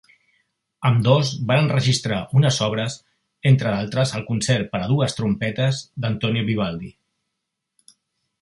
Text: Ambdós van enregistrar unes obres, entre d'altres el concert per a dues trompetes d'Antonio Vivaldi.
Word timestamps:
Ambdós 0.89 1.27
van 1.51 1.59
enregistrar 1.63 2.17
unes 2.39 2.57
obres, 2.69 2.95
entre 3.51 3.75
d'altres 3.75 4.15
el 4.21 4.25
concert 4.33 4.73
per 4.73 4.83
a 4.83 4.89
dues 4.95 5.17
trompetes 5.21 5.85
d'Antonio 6.07 6.47
Vivaldi. 6.53 6.91